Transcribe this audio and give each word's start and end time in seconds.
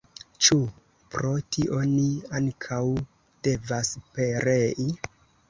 Ĉu 0.45 0.55
pro 1.15 1.33
tio 1.55 1.81
ni 1.91 2.07
ankaŭ 2.41 2.81
devas 3.49 3.93
perei? 4.19 4.91